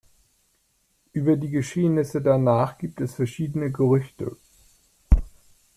[1.13, 4.35] Über die Geschehnisse danach gibt es verschiedene Gerüchte.